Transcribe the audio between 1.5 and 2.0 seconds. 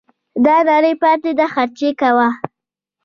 خرچې